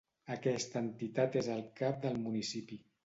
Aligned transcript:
Aquesta 0.35 0.81
entitat 0.85 1.37
és 1.43 1.49
el 1.57 1.61
cap 1.83 2.01
del 2.07 2.19
municipi. 2.25 2.81